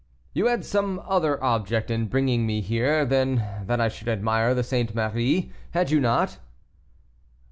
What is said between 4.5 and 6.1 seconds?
the St. Marie, had you